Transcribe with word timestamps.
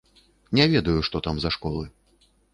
Не 0.59 0.65
ведаю, 0.71 0.95
што 1.09 1.23
там 1.29 1.35
за 1.45 1.53
школы. 1.59 1.85